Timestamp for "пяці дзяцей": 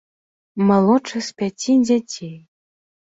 1.41-2.33